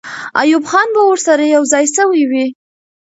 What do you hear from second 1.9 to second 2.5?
سوی وي.